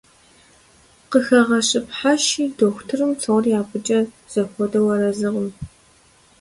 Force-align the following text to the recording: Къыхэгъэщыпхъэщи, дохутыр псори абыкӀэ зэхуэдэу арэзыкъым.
Къыхэгъэщыпхъэщи, 1.11 2.43
дохутыр 2.57 3.01
псори 3.17 3.51
абыкӀэ 3.59 3.99
зэхуэдэу 4.31 4.87
арэзыкъым. 4.93 5.49